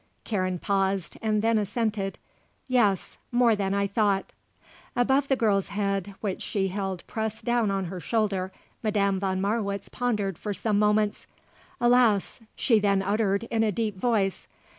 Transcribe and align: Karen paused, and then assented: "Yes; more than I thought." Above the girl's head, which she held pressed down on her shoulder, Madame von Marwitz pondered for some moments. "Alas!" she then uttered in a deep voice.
Karen 0.23 0.57
paused, 0.57 1.15
and 1.21 1.43
then 1.43 1.59
assented: 1.59 2.17
"Yes; 2.67 3.19
more 3.31 3.55
than 3.55 3.75
I 3.75 3.85
thought." 3.85 4.33
Above 4.95 5.27
the 5.27 5.35
girl's 5.35 5.67
head, 5.67 6.15
which 6.21 6.41
she 6.41 6.69
held 6.69 7.05
pressed 7.05 7.45
down 7.45 7.69
on 7.69 7.85
her 7.85 7.99
shoulder, 7.99 8.51
Madame 8.81 9.19
von 9.19 9.39
Marwitz 9.39 9.89
pondered 9.89 10.39
for 10.39 10.55
some 10.55 10.79
moments. 10.79 11.27
"Alas!" 11.79 12.39
she 12.55 12.79
then 12.79 13.03
uttered 13.03 13.43
in 13.51 13.61
a 13.63 13.71
deep 13.71 13.95
voice. 13.95 14.47